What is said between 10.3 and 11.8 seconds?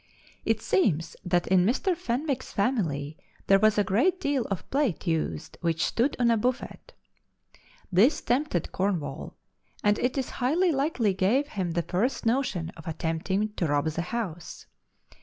highly likely gave him